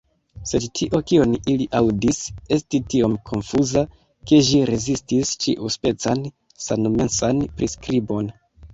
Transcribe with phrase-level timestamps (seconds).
[0.51, 2.21] Sed tio, kion ili aŭdis,
[2.57, 3.85] estis tiom konfuza,
[4.33, 6.29] ke ĝi rezistis ĉiuspecan
[6.69, 8.39] sanmensan priskribon.